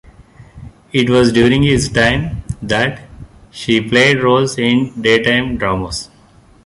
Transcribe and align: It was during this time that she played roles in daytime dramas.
It 0.91 1.11
was 1.11 1.31
during 1.31 1.61
this 1.61 1.87
time 1.87 2.43
that 2.59 3.03
she 3.51 3.87
played 3.87 4.23
roles 4.23 4.57
in 4.57 4.99
daytime 4.99 5.57
dramas. 5.59 6.09